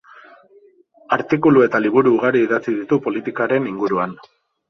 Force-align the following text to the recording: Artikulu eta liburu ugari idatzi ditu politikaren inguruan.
Artikulu 1.17 1.63
eta 1.65 1.81
liburu 1.85 2.15
ugari 2.15 2.41
idatzi 2.45 2.75
ditu 2.79 3.01
politikaren 3.09 3.67
inguruan. 3.75 4.17